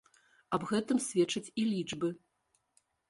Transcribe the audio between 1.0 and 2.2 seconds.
сведчаць і лічбы.